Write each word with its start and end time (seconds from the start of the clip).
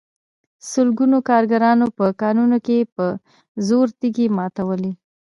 سلګونو 0.69 1.17
کارګرانو 1.29 1.85
په 1.97 2.05
کانونو 2.21 2.57
کې 2.65 2.77
په 2.95 3.05
زور 3.67 3.87
تېږې 3.99 4.27
ماتولې 4.37 4.91